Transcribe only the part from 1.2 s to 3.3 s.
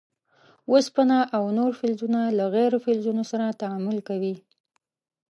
او نور فلزونه له غیر فلزونو